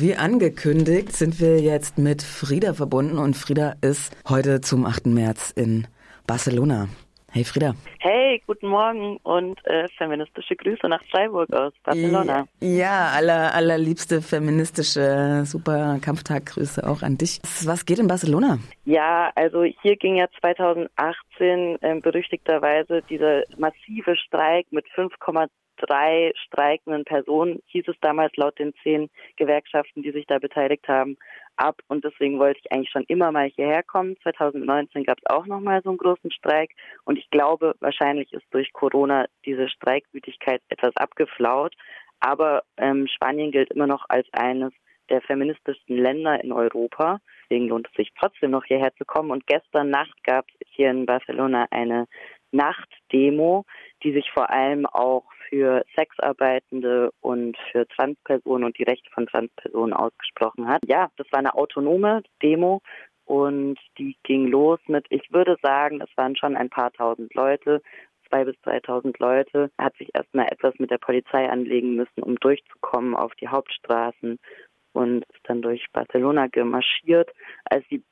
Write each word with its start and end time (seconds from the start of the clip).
Wie 0.00 0.16
angekündigt 0.16 1.12
sind 1.12 1.40
wir 1.40 1.60
jetzt 1.60 1.98
mit 1.98 2.22
Frieda 2.22 2.72
verbunden 2.72 3.18
und 3.18 3.36
Frieda 3.36 3.74
ist 3.82 4.16
heute 4.26 4.62
zum 4.62 4.86
8. 4.86 5.04
März 5.04 5.50
in 5.50 5.88
Barcelona. 6.26 6.88
Hey 7.30 7.44
Frieda. 7.44 7.74
Hey, 7.98 8.40
guten 8.46 8.68
Morgen 8.68 9.18
und 9.18 9.62
äh, 9.66 9.88
feministische 9.98 10.56
Grüße 10.56 10.88
nach 10.88 11.02
Freiburg 11.10 11.52
aus 11.52 11.74
Barcelona. 11.84 12.46
Ja, 12.60 13.10
aller, 13.14 13.54
allerliebste 13.54 14.22
feministische 14.22 15.42
super 15.44 15.98
Kampftaggrüße 16.00 16.88
auch 16.88 17.02
an 17.02 17.18
dich. 17.18 17.38
Was 17.66 17.84
geht 17.84 17.98
in 17.98 18.06
Barcelona? 18.06 18.58
Ja, 18.86 19.30
also 19.34 19.64
hier 19.64 19.96
ging 19.96 20.16
ja 20.16 20.28
2018 20.40 21.76
äh, 21.82 22.00
berüchtigterweise 22.00 23.02
dieser 23.10 23.42
massive 23.58 24.16
Streik 24.16 24.66
mit 24.70 24.86
5,2 24.96 25.48
drei 25.80 26.32
streikenden 26.46 27.04
Personen, 27.04 27.60
hieß 27.66 27.88
es 27.88 27.96
damals 28.00 28.34
laut 28.36 28.58
den 28.58 28.74
zehn 28.82 29.08
Gewerkschaften, 29.36 30.02
die 30.02 30.12
sich 30.12 30.26
da 30.26 30.38
beteiligt 30.38 30.86
haben, 30.88 31.16
ab. 31.56 31.80
Und 31.88 32.04
deswegen 32.04 32.38
wollte 32.38 32.60
ich 32.62 32.72
eigentlich 32.72 32.90
schon 32.90 33.04
immer 33.04 33.32
mal 33.32 33.48
hierher 33.48 33.82
kommen. 33.82 34.16
2019 34.22 35.04
gab 35.04 35.18
es 35.18 35.26
auch 35.26 35.46
nochmal 35.46 35.82
so 35.82 35.90
einen 35.90 35.98
großen 35.98 36.30
Streik. 36.32 36.70
Und 37.04 37.18
ich 37.18 37.28
glaube, 37.30 37.74
wahrscheinlich 37.80 38.32
ist 38.32 38.46
durch 38.50 38.72
Corona 38.72 39.26
diese 39.44 39.68
Streikwütigkeit 39.68 40.62
etwas 40.68 40.96
abgeflaut. 40.96 41.74
Aber 42.20 42.62
ähm, 42.76 43.06
Spanien 43.08 43.50
gilt 43.50 43.70
immer 43.70 43.86
noch 43.86 44.04
als 44.08 44.26
eines 44.32 44.72
der 45.08 45.20
feministischsten 45.22 45.96
Länder 45.96 46.42
in 46.42 46.52
Europa. 46.52 47.20
Deswegen 47.42 47.68
lohnt 47.68 47.88
es 47.88 47.94
sich 47.94 48.12
trotzdem 48.18 48.52
noch 48.52 48.64
hierher 48.64 48.94
zu 48.94 49.04
kommen. 49.04 49.30
Und 49.30 49.46
gestern 49.46 49.90
Nacht 49.90 50.22
gab 50.24 50.46
es 50.60 50.68
hier 50.70 50.90
in 50.90 51.06
Barcelona 51.06 51.66
eine 51.70 52.06
Nachtdemo, 52.52 53.64
die 54.02 54.12
sich 54.12 54.30
vor 54.32 54.50
allem 54.50 54.86
auch 54.86 55.24
für 55.48 55.84
Sexarbeitende 55.96 57.10
und 57.20 57.56
für 57.70 57.86
Transpersonen 57.88 58.64
und 58.64 58.78
die 58.78 58.84
Rechte 58.84 59.10
von 59.10 59.26
Transpersonen 59.26 59.92
ausgesprochen 59.92 60.68
hat. 60.68 60.80
Ja, 60.86 61.10
das 61.16 61.26
war 61.32 61.40
eine 61.40 61.54
autonome 61.54 62.22
Demo 62.42 62.80
und 63.24 63.78
die 63.98 64.16
ging 64.22 64.46
los 64.46 64.80
mit, 64.86 65.06
ich 65.10 65.32
würde 65.32 65.56
sagen, 65.62 66.00
es 66.00 66.16
waren 66.16 66.36
schon 66.36 66.56
ein 66.56 66.70
paar 66.70 66.92
tausend 66.92 67.34
Leute, 67.34 67.82
zwei 68.28 68.44
bis 68.44 68.60
dreitausend 68.62 69.18
Leute, 69.18 69.70
hat 69.78 69.96
sich 69.96 70.10
erstmal 70.14 70.46
etwas 70.46 70.74
mit 70.78 70.90
der 70.90 70.98
Polizei 70.98 71.48
anlegen 71.48 71.96
müssen, 71.96 72.22
um 72.22 72.36
durchzukommen 72.36 73.14
auf 73.14 73.34
die 73.36 73.48
Hauptstraßen 73.48 74.38
und 74.92 75.24
ist 75.24 75.40
dann 75.44 75.62
durch 75.62 75.86
Barcelona 75.92 76.46
gemarschiert. 76.46 77.30
Als 77.64 77.86
die 77.88 78.02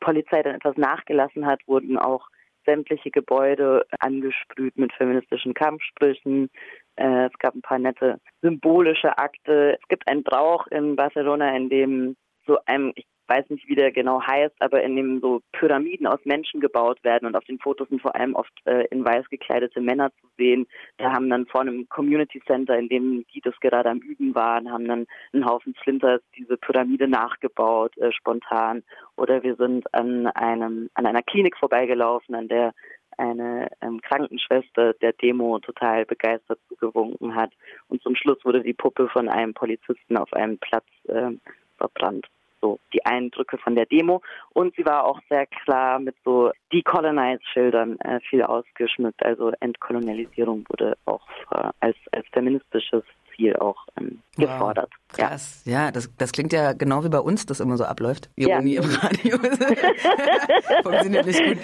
Polizei 0.00 0.42
dann 0.42 0.56
etwas 0.56 0.76
nachgelassen 0.76 1.46
hat, 1.46 1.60
wurden 1.66 1.98
auch 1.98 2.28
sämtliche 2.64 3.10
Gebäude 3.10 3.86
angesprüht 3.98 4.76
mit 4.76 4.92
feministischen 4.92 5.54
Kampfsprüchen. 5.54 6.50
Äh, 6.96 7.26
es 7.26 7.32
gab 7.38 7.54
ein 7.54 7.62
paar 7.62 7.78
nette 7.78 8.20
symbolische 8.42 9.18
Akte. 9.18 9.78
Es 9.80 9.88
gibt 9.88 10.06
einen 10.08 10.22
Brauch 10.22 10.66
in 10.68 10.96
Barcelona, 10.96 11.56
in 11.56 11.68
dem 11.68 12.16
so 12.46 12.58
einem, 12.66 12.92
ich 12.94 13.06
weiß 13.26 13.48
nicht, 13.50 13.68
wie 13.68 13.74
der 13.74 13.92
genau 13.92 14.20
heißt, 14.20 14.54
aber 14.60 14.82
in 14.82 14.96
dem 14.96 15.20
so 15.20 15.40
Pyramiden 15.52 16.06
aus 16.06 16.20
Menschen 16.24 16.60
gebaut 16.60 17.02
werden 17.04 17.26
und 17.26 17.36
auf 17.36 17.44
den 17.44 17.58
Fotos 17.58 17.88
sind 17.88 18.02
vor 18.02 18.14
allem 18.14 18.34
oft 18.34 18.52
äh, 18.66 18.86
in 18.90 19.04
weiß 19.04 19.28
gekleidete 19.30 19.80
Männer 19.80 20.10
zu 20.20 20.26
sehen. 20.36 20.66
Da 20.98 21.12
haben 21.12 21.30
dann 21.30 21.46
vor 21.46 21.62
einem 21.62 21.88
Community 21.88 22.42
Center, 22.46 22.78
in 22.78 22.88
dem 22.88 23.24
die 23.34 23.40
das 23.40 23.58
gerade 23.60 23.90
am 23.90 23.98
Üben 23.98 24.34
waren, 24.34 24.70
haben 24.70 24.86
dann 24.86 25.06
einen 25.32 25.46
Haufen 25.46 25.74
Flinters 25.74 26.20
diese 26.36 26.56
Pyramide 26.56 27.08
nachgebaut, 27.08 27.96
äh, 27.98 28.12
spontan. 28.12 28.82
Oder 29.16 29.42
wir 29.42 29.56
sind 29.56 29.92
an 29.94 30.26
einem, 30.28 30.90
an 30.94 31.06
einer 31.06 31.22
Klinik 31.22 31.56
vorbeigelaufen, 31.56 32.34
an 32.34 32.48
der 32.48 32.72
eine 33.16 33.68
ähm, 33.80 34.00
Krankenschwester 34.02 34.94
der 34.94 35.12
Demo 35.12 35.58
total 35.60 36.04
begeistert 36.04 36.58
zugewunken 36.68 37.34
hat. 37.34 37.52
Und 37.88 38.02
zum 38.02 38.16
Schluss 38.16 38.44
wurde 38.44 38.62
die 38.62 38.72
Puppe 38.74 39.08
von 39.08 39.28
einem 39.28 39.54
Polizisten 39.54 40.16
auf 40.16 40.32
einem 40.32 40.58
Platz 40.58 40.86
äh, 41.08 41.30
verbrannt 41.78 42.26
so 42.64 42.80
die 42.94 43.04
Eindrücke 43.04 43.58
von 43.58 43.74
der 43.74 43.84
Demo. 43.84 44.22
Und 44.54 44.74
sie 44.74 44.86
war 44.86 45.04
auch 45.04 45.20
sehr 45.28 45.46
klar 45.46 45.98
mit 45.98 46.16
so 46.24 46.50
Decolonize-Schildern 46.72 47.98
äh, 48.00 48.20
viel 48.20 48.42
ausgeschmückt. 48.42 49.22
Also 49.22 49.52
Entkolonialisierung 49.60 50.64
wurde 50.70 50.96
auch 51.04 51.28
äh, 51.50 51.68
als, 51.80 51.96
als 52.12 52.26
feministisches 52.32 53.02
Ziel 53.36 53.54
auch 53.56 53.76
ähm, 54.00 54.22
gefordert. 54.36 54.90
Wow, 55.10 55.18
krass. 55.18 55.62
Ja, 55.66 55.84
ja 55.84 55.90
das, 55.90 56.10
das 56.16 56.32
klingt 56.32 56.54
ja 56.54 56.72
genau 56.72 57.04
wie 57.04 57.10
bei 57.10 57.20
uns, 57.20 57.44
das 57.44 57.60
immer 57.60 57.76
so 57.76 57.84
abläuft. 57.84 58.30
Ironie 58.36 58.76
ja. 58.76 58.82
im 58.82 58.88
Radio. 58.88 59.38
Funktioniert 60.82 61.26
nicht 61.26 61.44
gut. 61.44 61.58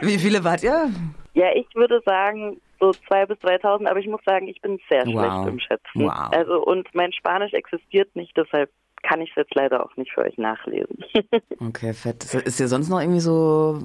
Wie 0.00 0.18
viele 0.18 0.42
wart 0.42 0.64
ihr? 0.64 0.90
Ja, 1.34 1.54
ich 1.54 1.72
würde 1.74 2.02
sagen, 2.04 2.60
so 2.80 2.90
2.000 2.90 3.26
bis 3.26 3.38
3.000, 3.38 3.86
aber 3.86 4.00
ich 4.00 4.08
muss 4.08 4.20
sagen, 4.24 4.48
ich 4.48 4.60
bin 4.60 4.80
sehr 4.90 5.06
wow. 5.06 5.12
schlecht 5.12 5.48
im 5.48 5.60
Schätzen. 5.60 6.04
Wow. 6.04 6.32
Also, 6.32 6.64
und 6.64 6.88
mein 6.94 7.12
Spanisch 7.12 7.52
existiert 7.52 8.14
nicht, 8.16 8.36
deshalb 8.36 8.70
kann 9.02 9.20
ich 9.20 9.30
es 9.30 9.36
jetzt 9.36 9.54
leider 9.54 9.84
auch 9.84 9.96
nicht 9.96 10.12
für 10.12 10.22
euch 10.22 10.38
nachlesen. 10.38 11.04
okay, 11.60 11.92
fett. 11.92 12.24
Ist 12.34 12.60
dir 12.60 12.68
sonst 12.68 12.88
noch 12.88 13.00
irgendwie 13.00 13.20
so 13.20 13.78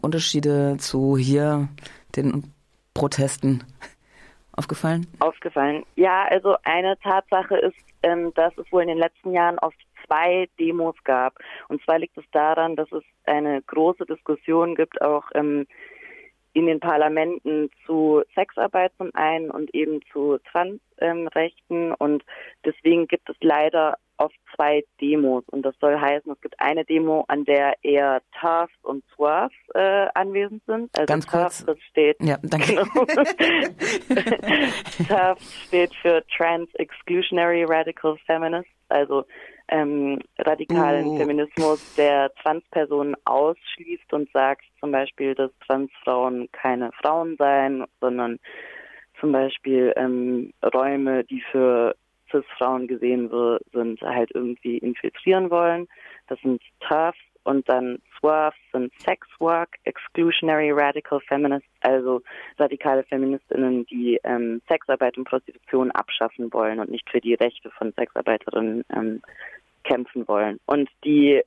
Unterschiede 0.00 0.76
zu 0.78 1.16
hier 1.16 1.68
den 2.16 2.52
Protesten 2.94 3.64
aufgefallen? 4.52 5.06
Aufgefallen. 5.18 5.84
Ja, 5.96 6.24
also 6.28 6.56
eine 6.64 6.98
Tatsache 7.00 7.56
ist, 7.56 7.76
ähm, 8.02 8.32
dass 8.34 8.56
es 8.58 8.70
wohl 8.72 8.82
in 8.82 8.88
den 8.88 8.98
letzten 8.98 9.32
Jahren 9.32 9.58
oft 9.58 9.76
zwei 10.06 10.48
Demos 10.58 10.96
gab. 11.04 11.38
Und 11.68 11.82
zwar 11.84 11.98
liegt 11.98 12.16
es 12.16 12.24
daran, 12.32 12.76
dass 12.76 12.90
es 12.92 13.04
eine 13.24 13.62
große 13.62 14.06
Diskussion 14.06 14.74
gibt, 14.74 15.00
auch 15.02 15.24
ähm, 15.34 15.66
in 16.52 16.66
den 16.66 16.80
Parlamenten 16.80 17.70
zu 17.86 18.22
Sexarbeit 18.34 18.92
zum 18.98 19.10
einen 19.14 19.50
und 19.50 19.72
eben 19.74 20.00
zu 20.12 20.38
Transrechten. 20.50 21.88
Ähm, 21.90 21.94
und 21.98 22.24
deswegen 22.64 23.06
gibt 23.06 23.28
es 23.30 23.36
leider 23.40 23.98
oft 24.20 24.36
zwei 24.54 24.84
Demos. 25.00 25.44
Und 25.48 25.62
das 25.62 25.74
soll 25.80 25.98
heißen, 25.98 26.30
es 26.30 26.40
gibt 26.40 26.60
eine 26.60 26.84
Demo, 26.84 27.24
an 27.28 27.44
der 27.44 27.74
eher 27.82 28.20
TARF 28.38 28.70
und 28.82 29.02
SWAF 29.14 29.52
äh, 29.74 30.06
anwesend 30.14 30.62
sind. 30.66 30.90
Also 30.96 31.06
Ganz 31.06 31.26
TARF, 31.26 31.64
das 31.64 31.78
steht, 31.90 32.16
ja, 32.20 32.38
danke. 32.42 32.70
Genau, 32.80 33.04
TARF 35.08 35.40
steht 35.66 35.94
für 35.96 36.22
Trans 36.36 36.68
Exclusionary 36.74 37.64
Radical 37.64 38.16
Feminists, 38.26 38.70
also 38.88 39.24
ähm, 39.68 40.20
radikalen 40.38 41.06
uh. 41.06 41.16
Feminismus, 41.16 41.94
der 41.94 42.32
Transpersonen 42.42 43.14
ausschließt 43.24 44.12
und 44.12 44.30
sagt 44.32 44.64
zum 44.80 44.92
Beispiel, 44.92 45.34
dass 45.34 45.50
Transfrauen 45.66 46.48
keine 46.52 46.90
Frauen 47.00 47.36
seien, 47.38 47.84
sondern 48.00 48.38
zum 49.20 49.32
Beispiel 49.32 49.92
ähm, 49.96 50.52
Räume, 50.62 51.24
die 51.24 51.42
für 51.52 51.94
Cis-Frauen 52.30 52.86
gesehen 52.86 53.30
sind, 53.72 54.00
halt 54.02 54.30
irgendwie 54.34 54.78
infiltrieren 54.78 55.50
wollen. 55.50 55.88
Das 56.28 56.40
sind 56.40 56.62
TERFs 56.86 57.18
und 57.44 57.68
dann 57.68 57.98
SWAFs 58.18 58.56
sind 58.72 58.92
Sex 59.00 59.26
Work, 59.38 59.76
Exclusionary 59.84 60.70
Radical 60.72 61.20
Feminists, 61.20 61.68
also 61.80 62.22
radikale 62.58 63.02
Feministinnen, 63.04 63.86
die 63.86 64.20
ähm, 64.24 64.60
Sexarbeit 64.68 65.16
und 65.16 65.24
Prostitution 65.24 65.90
abschaffen 65.92 66.52
wollen 66.52 66.80
und 66.80 66.90
nicht 66.90 67.08
für 67.08 67.20
die 67.20 67.34
Rechte 67.34 67.70
von 67.70 67.92
Sexarbeiterinnen 67.92 68.84
ähm, 68.94 69.22
kämpfen 69.84 70.28
wollen. 70.28 70.60
Und 70.66 70.90
die 71.04 71.42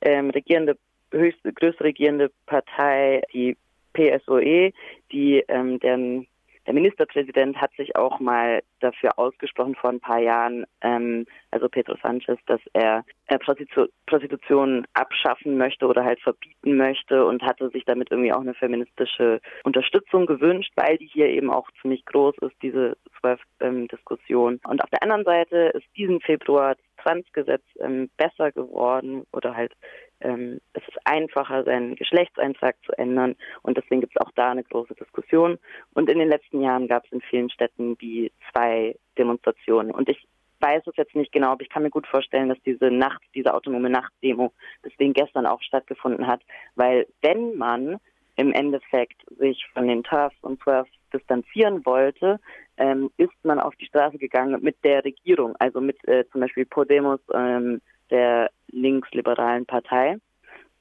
ähm, 0.00 0.30
regierende, 0.30 0.76
höchste, 1.10 1.52
größte 1.52 1.82
regierende 1.84 2.30
Partei, 2.46 3.22
die 3.32 3.56
PSOE, 3.92 4.72
die 5.10 5.44
ähm, 5.48 5.80
deren 5.80 6.26
der 6.66 6.74
Ministerpräsident 6.74 7.60
hat 7.60 7.72
sich 7.76 7.96
auch 7.96 8.20
mal 8.20 8.62
dafür 8.80 9.18
ausgesprochen 9.18 9.74
vor 9.74 9.90
ein 9.90 10.00
paar 10.00 10.20
Jahren, 10.20 10.64
ähm, 10.80 11.26
also 11.50 11.68
Pedro 11.68 11.96
Sanchez, 12.02 12.38
dass 12.46 12.60
er 12.72 13.04
äh, 13.26 13.38
Prostitu 13.38 13.86
Prostitution 14.06 14.86
abschaffen 14.94 15.56
möchte 15.56 15.86
oder 15.86 16.04
halt 16.04 16.20
verbieten 16.20 16.76
möchte 16.76 17.24
und 17.26 17.42
hatte 17.42 17.70
sich 17.70 17.84
damit 17.84 18.10
irgendwie 18.10 18.32
auch 18.32 18.40
eine 18.40 18.54
feministische 18.54 19.40
Unterstützung 19.64 20.26
gewünscht, 20.26 20.72
weil 20.76 20.98
die 20.98 21.06
hier 21.06 21.28
eben 21.28 21.50
auch 21.50 21.68
ziemlich 21.80 22.04
groß 22.06 22.36
ist, 22.38 22.56
diese 22.62 22.96
SWIFT-Diskussion. 23.20 24.60
und 24.66 24.82
auf 24.82 24.90
der 24.90 25.02
anderen 25.02 25.24
Seite 25.24 25.72
ist 25.74 25.86
diesen 25.96 26.20
Februar 26.20 26.74
das 26.74 27.04
Transgesetz 27.04 27.62
ähm, 27.80 28.10
besser 28.16 28.52
geworden 28.52 29.26
oder 29.32 29.54
halt 29.54 29.72
ähm, 30.20 30.60
es 30.72 30.82
ist 30.88 30.98
einfacher, 31.04 31.64
seinen 31.64 31.96
Geschlechtseintrag 31.96 32.76
zu 32.84 32.92
ändern 32.98 33.36
und 33.62 33.76
deswegen 33.76 34.00
gibt 34.00 34.14
es 34.16 34.26
auch 34.26 34.30
da 34.34 34.50
eine 34.50 34.64
große 34.64 34.94
Diskussion. 34.94 35.58
Und 35.94 36.08
in 36.08 36.18
den 36.18 36.28
letzten 36.28 36.60
Jahren 36.60 36.88
gab 36.88 37.04
es 37.04 37.12
in 37.12 37.20
vielen 37.20 37.50
Städten 37.50 37.96
die 37.98 38.32
zwei 38.50 38.96
Demonstrationen. 39.18 39.90
Und 39.90 40.08
ich 40.08 40.26
weiß 40.60 40.82
es 40.86 40.96
jetzt 40.96 41.14
nicht 41.14 41.32
genau, 41.32 41.48
aber 41.48 41.62
ich 41.62 41.68
kann 41.68 41.82
mir 41.82 41.90
gut 41.90 42.06
vorstellen, 42.06 42.48
dass 42.48 42.62
diese 42.64 42.90
Nacht, 42.90 43.22
diese 43.34 43.52
autonome 43.52 43.90
Nachtdemo 43.90 44.52
deswegen 44.84 45.12
gestern 45.12 45.46
auch 45.46 45.60
stattgefunden 45.62 46.26
hat, 46.26 46.40
weil 46.74 47.06
wenn 47.20 47.56
man 47.56 47.98
im 48.36 48.52
Endeffekt 48.52 49.22
sich 49.38 49.64
von 49.74 49.86
den 49.86 50.02
TAFs 50.02 50.36
und 50.42 50.60
TWERFs 50.60 50.90
distanzieren 51.12 51.84
wollte, 51.86 52.40
ähm, 52.76 53.10
ist 53.16 53.32
man 53.44 53.60
auf 53.60 53.76
die 53.76 53.86
Straße 53.86 54.18
gegangen 54.18 54.60
mit 54.62 54.82
der 54.84 55.04
Regierung, 55.04 55.54
also 55.58 55.80
mit 55.80 55.96
äh, 56.08 56.24
zum 56.32 56.40
Beispiel 56.40 56.66
Podemos, 56.66 57.20
ähm, 57.32 57.80
der 58.10 58.50
linksliberalen 58.70 59.66
Partei. 59.66 60.16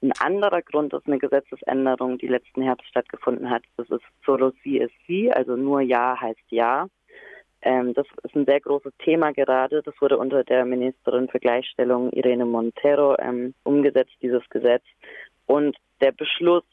Ein 0.02 0.12
anderer 0.20 0.62
Grund 0.62 0.94
ist 0.94 1.08
eine 1.08 1.18
Gesetzesänderung, 1.18 2.18
die 2.18 2.28
letzten 2.28 2.62
Herbst 2.62 2.88
stattgefunden 2.88 3.50
hat. 3.50 3.64
Das 3.78 3.90
ist 3.90 4.04
Solo 4.26 4.52
Sie 4.64 4.78
ist 4.78 4.94
Sie, 5.08 5.32
also 5.32 5.56
nur 5.56 5.82
Ja 5.82 6.20
heißt 6.20 6.44
Ja. 6.50 6.88
Ähm, 7.62 7.94
das 7.94 8.06
ist 8.24 8.36
ein 8.36 8.46
sehr 8.46 8.60
großes 8.60 8.92
Thema 9.00 9.32
gerade. 9.32 9.82
Das 9.82 9.94
wurde 10.02 10.18
unter 10.18 10.44
der 10.44 10.66
Ministerin 10.66 11.30
für 11.30 11.40
Gleichstellung 11.40 12.12
Irene 12.12 12.46
Montero 12.46 13.16
ähm, 13.20 13.54
umgesetzt, 13.64 14.12
dieses 14.22 14.44
Gesetz. 14.50 14.84
Und 15.46 15.78
der 16.02 16.12
Beschluss 16.12 16.66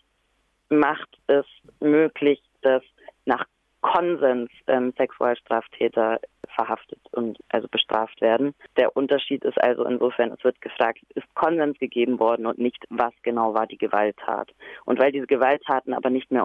macht 0.69 1.17
es 1.29 1.47
möglich, 1.79 2.43
dass 2.63 2.83
nach 3.25 3.47
Konsens 3.81 4.51
ähm, 4.67 4.93
Sexualstraftäter 4.97 6.21
verhaftet 6.55 6.99
und 7.13 7.39
also 7.49 7.69
bestraft 7.69 8.21
werden. 8.21 8.55
Der 8.77 8.97
Unterschied 8.97 9.45
ist 9.45 9.61
also 9.63 9.85
insofern, 9.85 10.33
es 10.33 10.45
wird 10.45 10.61
gefragt, 10.61 11.01
ist 11.15 11.35
Konsens 11.35 11.79
gegeben 11.79 12.19
worden 12.19 12.47
und 12.47 12.59
nicht, 12.59 12.85
was 12.91 13.13
genau 13.23 13.55
war 13.55 13.67
die 13.67 13.79
Gewalttat. 13.79 14.53
Und 14.85 15.01
weil 15.01 15.13
diese 15.13 15.27
Gewalttaten 15.27 15.95
aber 15.95 16.11
nicht 16.11 16.31
mehr 16.31 16.45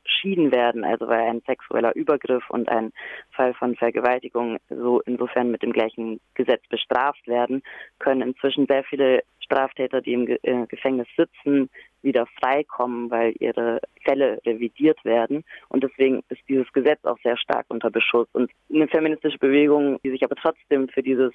unterschieden 0.00 0.52
werden, 0.52 0.84
also 0.84 1.08
weil 1.08 1.20
ein 1.20 1.42
sexueller 1.46 1.94
Übergriff 1.94 2.48
und 2.50 2.68
ein 2.68 2.92
Fall 3.32 3.54
von 3.54 3.76
Vergewaltigung 3.76 4.58
so 4.68 5.00
insofern 5.00 5.50
mit 5.50 5.62
dem 5.62 5.72
gleichen 5.72 6.20
Gesetz 6.34 6.62
bestraft 6.68 7.26
werden, 7.26 7.62
können 7.98 8.22
inzwischen 8.22 8.66
sehr 8.66 8.84
viele 8.84 9.22
Straftäter, 9.40 10.00
die 10.00 10.12
im 10.12 10.28
äh, 10.28 10.66
Gefängnis 10.66 11.08
sitzen, 11.16 11.70
wieder 12.02 12.26
freikommen, 12.40 13.10
weil 13.10 13.34
ihre 13.40 13.80
Fälle 14.04 14.40
revidiert 14.46 15.04
werden. 15.04 15.44
Und 15.68 15.82
deswegen 15.82 16.22
ist 16.28 16.40
dieses 16.48 16.72
Gesetz 16.72 17.04
auch 17.04 17.18
sehr 17.22 17.36
stark 17.36 17.66
unter 17.68 17.90
Beschuss. 17.90 18.28
Und 18.32 18.50
eine 18.72 18.86
feministische 18.88 19.38
Bewegung, 19.38 19.98
die 20.04 20.10
sich 20.10 20.22
aber 20.22 20.36
trotzdem 20.36 20.88
für 20.88 21.02
dieses 21.02 21.32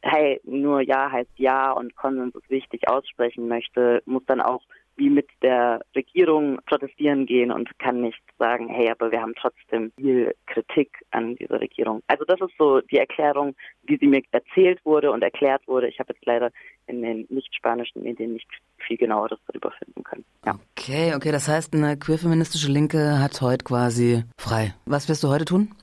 hey, 0.00 0.40
nur 0.44 0.80
Ja 0.80 1.10
heißt 1.10 1.32
Ja 1.36 1.72
und 1.72 1.96
Konsens 1.96 2.32
ist 2.36 2.48
wichtig 2.48 2.88
aussprechen 2.88 3.48
möchte, 3.48 4.00
muss 4.06 4.24
dann 4.26 4.40
auch 4.40 4.62
wie 4.98 5.08
mit 5.08 5.28
der 5.42 5.80
Regierung 5.94 6.58
protestieren 6.66 7.24
gehen 7.24 7.50
und 7.50 7.78
kann 7.78 8.00
nicht 8.00 8.20
sagen, 8.38 8.68
hey, 8.68 8.90
aber 8.90 9.10
wir 9.10 9.22
haben 9.22 9.34
trotzdem 9.40 9.92
viel 9.96 10.34
Kritik 10.46 10.90
an 11.12 11.36
dieser 11.36 11.60
Regierung. 11.60 12.02
Also 12.08 12.24
das 12.24 12.40
ist 12.40 12.56
so 12.58 12.80
die 12.80 12.98
Erklärung, 12.98 13.54
wie 13.84 13.96
sie 13.96 14.06
mir 14.06 14.22
erzählt 14.32 14.84
wurde 14.84 15.10
und 15.10 15.22
erklärt 15.22 15.66
wurde. 15.66 15.88
Ich 15.88 15.98
habe 16.00 16.12
jetzt 16.12 16.26
leider 16.26 16.50
in 16.86 17.02
den 17.02 17.26
nicht 17.30 17.54
spanischen 17.54 18.02
Medien 18.02 18.32
nicht 18.34 18.48
viel 18.76 18.96
genaueres 18.96 19.38
darüber 19.46 19.72
finden 19.72 20.02
können. 20.02 20.24
Ja. 20.44 20.58
Okay, 20.76 21.14
okay, 21.14 21.32
das 21.32 21.48
heißt, 21.48 21.74
eine 21.74 21.96
queerfeministische 21.96 22.70
Linke 22.70 23.20
hat 23.20 23.40
heute 23.40 23.64
quasi 23.64 24.24
frei. 24.36 24.74
Was 24.84 25.08
wirst 25.08 25.22
du 25.22 25.28
heute 25.28 25.44
tun? 25.44 25.74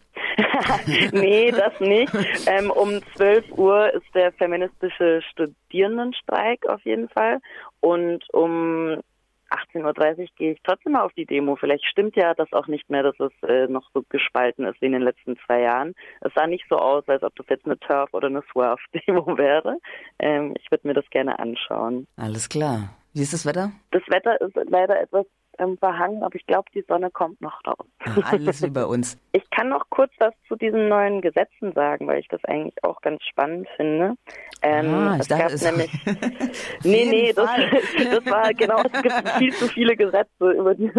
nee, 1.11 1.51
das 1.51 1.79
nicht. 1.79 2.13
Ähm, 2.47 2.71
um 2.71 3.01
12 3.15 3.51
Uhr 3.57 3.93
ist 3.93 4.05
der 4.13 4.31
feministische 4.33 5.21
Studierendenstreik 5.31 6.67
auf 6.67 6.81
jeden 6.83 7.09
Fall. 7.09 7.39
Und 7.81 8.23
um 8.33 9.01
18.30 9.49 10.19
Uhr 10.19 10.25
gehe 10.37 10.51
ich 10.53 10.59
trotzdem 10.63 10.93
mal 10.93 11.03
auf 11.03 11.13
die 11.13 11.25
Demo. 11.25 11.55
Vielleicht 11.55 11.85
stimmt 11.85 12.15
ja 12.15 12.33
das 12.33 12.51
auch 12.53 12.67
nicht 12.67 12.89
mehr, 12.89 13.03
dass 13.03 13.19
es 13.19 13.31
äh, 13.47 13.67
noch 13.67 13.89
so 13.93 14.03
gespalten 14.09 14.65
ist 14.65 14.81
wie 14.81 14.87
in 14.87 14.93
den 14.93 15.01
letzten 15.01 15.37
zwei 15.45 15.61
Jahren. 15.61 15.93
Es 16.21 16.33
sah 16.33 16.47
nicht 16.47 16.65
so 16.69 16.77
aus, 16.77 17.07
als 17.07 17.23
ob 17.23 17.35
das 17.35 17.45
jetzt 17.49 17.65
eine 17.65 17.79
Turf- 17.79 18.13
oder 18.13 18.27
eine 18.27 18.43
Swerve-Demo 18.51 19.25
wäre. 19.37 19.77
Ähm, 20.19 20.55
ich 20.59 20.69
würde 20.71 20.87
mir 20.87 20.93
das 20.93 21.09
gerne 21.09 21.39
anschauen. 21.39 22.07
Alles 22.17 22.49
klar. 22.49 22.89
Wie 23.13 23.21
ist 23.21 23.33
das 23.33 23.45
Wetter? 23.45 23.71
Das 23.91 24.03
Wetter 24.09 24.39
ist 24.41 24.55
leider 24.69 24.99
etwas 24.99 25.25
ähm, 25.59 25.77
verhangen, 25.77 26.23
aber 26.23 26.35
ich 26.35 26.45
glaube, 26.45 26.69
die 26.73 26.83
Sonne 26.87 27.11
kommt 27.11 27.41
noch 27.41 27.59
raus. 27.65 27.85
Ja, 28.05 28.23
alles 28.23 28.61
wie 28.63 28.69
bei 28.69 28.85
uns. 28.85 29.17
Ich 29.31 29.49
kann 29.49 29.69
noch 29.69 29.89
kurz 29.89 30.11
was 30.19 30.33
zu 30.47 30.55
diesen 30.55 30.87
neuen 30.87 31.21
Gesetzen 31.21 31.73
sagen, 31.73 32.07
weil 32.07 32.19
ich 32.19 32.27
das 32.27 32.43
eigentlich 32.45 32.83
auch 32.83 33.01
ganz 33.01 33.23
spannend 33.23 33.67
finde. 33.75 34.15
Ähm, 34.61 34.93
ah, 34.93 35.17
es 35.19 35.27
gab 35.27 35.51
nämlich. 35.51 35.91
nee, 36.83 37.05
nee, 37.05 37.33
das, 37.33 37.49
das, 37.97 38.25
war 38.25 38.53
genau, 38.53 38.81
es 38.83 39.01
gibt 39.01 39.29
viel 39.37 39.53
zu 39.53 39.67
viele 39.67 39.95
Gesetze, 39.95 40.51
über 40.51 40.75
die 40.75 40.91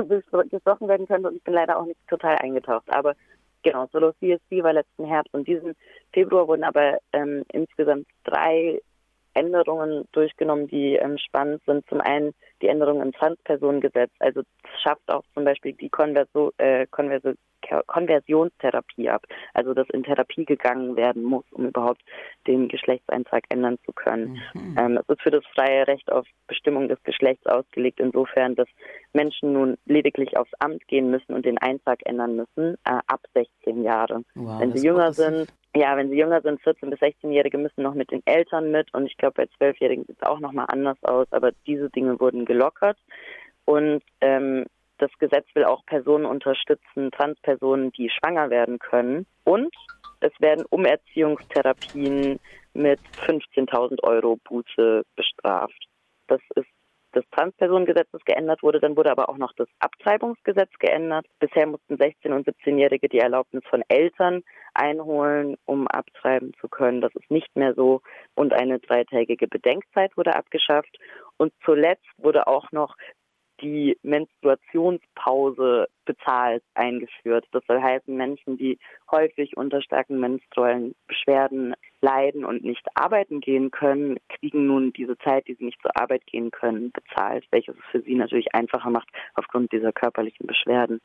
gesprochen 0.50 0.88
werden 0.88 1.06
können 1.06 1.26
und 1.26 1.36
ich 1.36 1.44
bin 1.44 1.54
leider 1.54 1.78
auch 1.78 1.86
nicht 1.86 2.00
total 2.08 2.36
eingetaucht. 2.36 2.92
Aber 2.92 3.14
genau, 3.62 3.86
Solo 3.92 4.12
CSC 4.12 4.62
war 4.62 4.72
letzten 4.72 5.04
Herbst 5.06 5.32
und 5.34 5.46
diesen 5.46 5.74
Februar 6.12 6.48
wurden 6.48 6.64
aber 6.64 6.98
ähm, 7.12 7.44
insgesamt 7.52 8.06
drei 8.24 8.80
Änderungen 9.36 10.06
durchgenommen, 10.12 10.66
die 10.66 10.96
ähm, 10.96 11.18
spannend 11.18 11.62
sind. 11.66 11.86
Zum 11.88 12.00
einen 12.00 12.34
die 12.62 12.68
Änderungen 12.68 13.02
im 13.02 13.12
Transpersonengesetz. 13.12 14.10
Also 14.18 14.40
es 14.40 14.80
schafft 14.82 15.08
auch 15.08 15.22
zum 15.34 15.44
Beispiel 15.44 15.74
die 15.74 15.90
Konverso, 15.90 16.52
äh, 16.58 16.86
Konverso, 16.90 17.32
Konversionstherapie 17.86 19.10
ab. 19.10 19.26
Also 19.54 19.74
dass 19.74 19.88
in 19.90 20.04
Therapie 20.04 20.44
gegangen 20.44 20.96
werden 20.96 21.22
muss, 21.22 21.44
um 21.50 21.66
überhaupt 21.66 22.00
den 22.46 22.68
Geschlechtseintrag 22.68 23.44
ändern 23.48 23.78
zu 23.84 23.92
können. 23.92 24.40
Mhm. 24.54 24.76
Ähm, 24.78 24.98
es 24.98 25.08
ist 25.08 25.22
für 25.22 25.30
das 25.30 25.44
freie 25.54 25.86
Recht 25.86 26.10
auf 26.10 26.26
Bestimmung 26.46 26.88
des 26.88 27.02
Geschlechts 27.02 27.46
ausgelegt, 27.46 28.00
insofern, 28.00 28.54
dass 28.54 28.68
Menschen 29.12 29.52
nun 29.52 29.76
lediglich 29.84 30.36
aufs 30.36 30.54
Amt 30.60 30.86
gehen 30.88 31.10
müssen 31.10 31.34
und 31.34 31.44
den 31.44 31.58
Eintrag 31.58 32.00
ändern 32.04 32.36
müssen, 32.36 32.74
äh, 32.84 33.00
ab 33.06 33.20
16 33.34 33.82
Jahre. 33.82 34.22
Wow, 34.34 34.60
Wenn 34.60 34.76
sie 34.76 34.86
jünger 34.86 35.12
sind, 35.12 35.52
ja, 35.76 35.96
wenn 35.96 36.10
sie 36.10 36.16
jünger 36.16 36.40
sind, 36.40 36.60
14- 36.62 36.90
bis 36.90 37.00
16-Jährige 37.00 37.58
müssen 37.58 37.82
noch 37.82 37.94
mit 37.94 38.10
den 38.10 38.22
Eltern 38.26 38.70
mit. 38.70 38.92
Und 38.94 39.06
ich 39.06 39.16
glaube, 39.16 39.34
bei 39.34 39.66
12-Jährigen 39.66 40.04
sieht 40.04 40.16
es 40.20 40.26
auch 40.26 40.40
nochmal 40.40 40.66
anders 40.68 40.98
aus, 41.02 41.26
aber 41.30 41.52
diese 41.66 41.90
Dinge 41.90 42.18
wurden 42.18 42.44
gelockert. 42.44 42.98
Und 43.64 44.02
ähm, 44.20 44.64
das 44.98 45.10
Gesetz 45.18 45.46
will 45.54 45.64
auch 45.64 45.84
Personen 45.86 46.24
unterstützen, 46.24 47.10
Transpersonen, 47.10 47.92
die 47.92 48.10
schwanger 48.10 48.50
werden 48.50 48.78
können. 48.78 49.26
Und 49.44 49.74
es 50.20 50.32
werden 50.40 50.64
Umerziehungstherapien 50.70 52.40
mit 52.72 53.00
15.000 53.26 54.02
Euro 54.02 54.36
Buße 54.44 55.02
bestraft. 55.14 55.86
Das 56.28 56.40
ist 56.54 56.66
des 57.16 57.24
Transpersonengesetzes 57.30 58.24
geändert 58.24 58.62
wurde. 58.62 58.80
Dann 58.80 58.96
wurde 58.96 59.10
aber 59.10 59.28
auch 59.28 59.38
noch 59.38 59.52
das 59.56 59.68
Abtreibungsgesetz 59.80 60.70
geändert. 60.78 61.26
Bisher 61.40 61.66
mussten 61.66 61.96
16- 61.96 62.32
und 62.32 62.46
17-Jährige 62.46 63.08
die 63.08 63.18
Erlaubnis 63.18 63.64
von 63.68 63.82
Eltern 63.88 64.42
einholen, 64.74 65.56
um 65.64 65.88
abtreiben 65.88 66.52
zu 66.60 66.68
können. 66.68 67.00
Das 67.00 67.14
ist 67.14 67.30
nicht 67.30 67.56
mehr 67.56 67.74
so. 67.74 68.02
Und 68.34 68.52
eine 68.52 68.78
dreitägige 68.78 69.48
Bedenkzeit 69.48 70.16
wurde 70.16 70.36
abgeschafft. 70.36 70.98
Und 71.38 71.52
zuletzt 71.64 72.06
wurde 72.18 72.46
auch 72.46 72.70
noch 72.72 72.94
die 73.60 73.98
Menstruationspause 74.02 75.88
bezahlt 76.04 76.62
eingeführt. 76.74 77.46
Das 77.52 77.62
soll 77.66 77.80
heißen, 77.80 78.14
Menschen, 78.14 78.56
die 78.56 78.78
häufig 79.10 79.56
unter 79.56 79.82
starken 79.82 80.20
menstruellen 80.20 80.94
Beschwerden 81.06 81.74
leiden 82.00 82.44
und 82.44 82.64
nicht 82.64 82.86
arbeiten 82.94 83.40
gehen 83.40 83.70
können, 83.70 84.18
kriegen 84.28 84.66
nun 84.66 84.92
diese 84.92 85.18
Zeit, 85.18 85.48
die 85.48 85.54
sie 85.54 85.64
nicht 85.64 85.80
zur 85.82 85.96
Arbeit 86.00 86.26
gehen 86.26 86.50
können, 86.50 86.92
bezahlt, 86.92 87.44
welches 87.50 87.74
es 87.76 87.84
für 87.90 88.02
sie 88.02 88.14
natürlich 88.14 88.54
einfacher 88.54 88.90
macht, 88.90 89.08
aufgrund 89.34 89.72
dieser 89.72 89.92
körperlichen 89.92 90.46
Beschwerden 90.46 91.00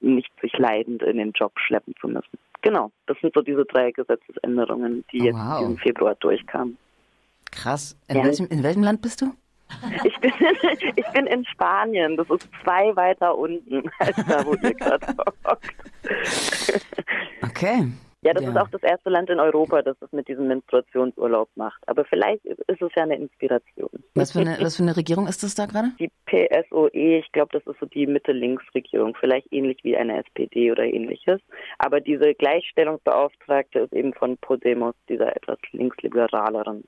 nicht 0.00 0.30
sich 0.40 0.52
leidend 0.58 1.02
in 1.02 1.16
den 1.16 1.32
Job 1.32 1.52
schleppen 1.58 1.94
zu 2.00 2.08
müssen. 2.08 2.38
Genau, 2.62 2.90
das 3.06 3.16
sind 3.20 3.34
so 3.34 3.40
diese 3.40 3.64
drei 3.64 3.92
Gesetzesänderungen, 3.92 5.04
die 5.12 5.22
oh, 5.22 5.24
jetzt 5.24 5.36
wow. 5.36 5.62
im 5.62 5.78
Februar 5.78 6.14
durchkamen. 6.16 6.76
Krass. 7.50 7.96
In, 8.08 8.16
ja. 8.18 8.24
welchem, 8.24 8.46
in 8.48 8.62
welchem 8.62 8.82
Land 8.82 9.02
bist 9.02 9.22
du? 9.22 9.32
Ich 10.04 10.18
bin, 10.20 10.32
ich 10.96 11.06
bin 11.12 11.26
in 11.26 11.44
Spanien. 11.46 12.16
Das 12.16 12.28
ist 12.30 12.48
zwei 12.62 12.94
weiter 12.96 13.36
unten 13.36 13.90
als 13.98 14.16
da, 14.26 14.44
wo 14.44 14.54
ihr 14.54 14.74
gerade 14.74 15.06
hockt. 15.44 15.74
Okay. 17.42 17.86
Ja, 18.22 18.34
das 18.34 18.42
ja. 18.42 18.50
ist 18.50 18.56
auch 18.56 18.68
das 18.70 18.82
erste 18.82 19.10
Land 19.10 19.30
in 19.30 19.38
Europa, 19.38 19.80
das 19.80 19.96
es 20.00 20.10
mit 20.10 20.26
diesem 20.26 20.48
Menstruationsurlaub 20.48 21.48
macht. 21.54 21.80
Aber 21.86 22.04
vielleicht 22.04 22.44
ist 22.44 22.82
es 22.82 22.90
ja 22.96 23.04
eine 23.04 23.14
Inspiration. 23.14 23.90
Was 24.16 24.32
für 24.32 24.40
eine, 24.40 24.58
was 24.60 24.76
für 24.76 24.82
eine 24.82 24.96
Regierung 24.96 25.28
ist 25.28 25.44
das 25.44 25.54
da 25.54 25.66
gerade? 25.66 25.92
Die 26.00 26.10
PSOE, 26.26 27.18
ich 27.18 27.30
glaube, 27.30 27.50
das 27.52 27.64
ist 27.66 27.78
so 27.78 27.86
die 27.86 28.08
Mitte-Links-Regierung, 28.08 29.14
vielleicht 29.20 29.52
ähnlich 29.52 29.78
wie 29.84 29.96
eine 29.96 30.18
SPD 30.18 30.72
oder 30.72 30.82
ähnliches. 30.82 31.40
Aber 31.78 32.00
diese 32.00 32.34
Gleichstellungsbeauftragte 32.34 33.80
ist 33.80 33.92
eben 33.92 34.12
von 34.14 34.36
Podemos, 34.38 34.96
dieser 35.08 35.36
etwas 35.36 35.58
linksliberaleren 35.70 36.84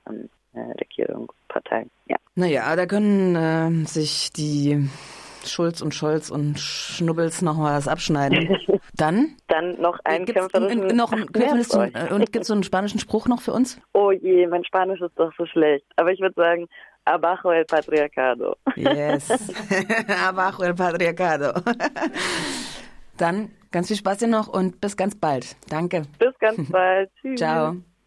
äh, 0.53 0.59
Regierungspartei. 0.79 1.85
Ja. 2.07 2.17
Naja, 2.35 2.75
da 2.75 2.85
können 2.85 3.35
äh, 3.35 3.87
sich 3.87 4.31
die 4.31 4.89
Schulz 5.45 5.81
und 5.81 5.93
Scholz 5.93 6.29
und 6.29 6.59
Schnubbels 6.59 7.41
noch 7.41 7.57
mal 7.57 7.77
was 7.77 7.87
abschneiden. 7.87 8.57
Dann? 8.95 9.35
Dann 9.47 9.79
noch 9.81 9.99
ein 10.03 10.25
kämpferischen... 10.25 10.95
Noch 10.95 11.11
ein 11.11 11.25
Ach, 11.93 12.11
und 12.11 12.31
gibt 12.31 12.43
es 12.43 12.47
so 12.47 12.53
einen 12.53 12.63
spanischen 12.63 12.99
Spruch 12.99 13.27
noch 13.27 13.41
für 13.41 13.53
uns? 13.53 13.79
Oh 13.93 14.11
je, 14.11 14.47
mein 14.47 14.63
Spanisch 14.63 15.01
ist 15.01 15.17
doch 15.17 15.31
so 15.37 15.45
schlecht. 15.45 15.85
Aber 15.95 16.11
ich 16.11 16.19
würde 16.19 16.35
sagen, 16.35 16.67
abajo 17.05 17.51
el 17.51 17.65
patriarcado. 17.65 18.55
Yes. 18.75 19.29
abajo 20.27 20.63
el 20.63 20.75
patriarcado. 20.75 21.53
Dann 23.17 23.51
ganz 23.71 23.87
viel 23.87 23.97
Spaß 23.97 24.19
dir 24.19 24.27
noch 24.27 24.47
und 24.47 24.81
bis 24.81 24.97
ganz 24.97 25.15
bald. 25.15 25.55
Danke. 25.69 26.03
Bis 26.19 26.37
ganz 26.39 26.69
bald. 26.69 27.09
Tschüss. 27.21 27.39
Ciao. 27.39 27.75